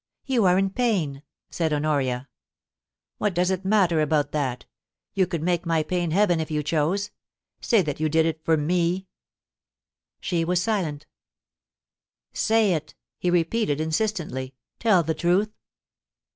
[0.17, 1.21] * You are in pain,'
[1.51, 2.27] said Honoria.
[2.75, 4.65] * What does it matter about that?
[5.13, 7.11] You could make my pain heaven if you chose.
[7.61, 9.05] Say that you did it for me,*
[10.19, 11.05] She was silent
[12.33, 14.55] 'Say it,' he repeated insistently.
[14.79, 15.53] *Tell the truth.'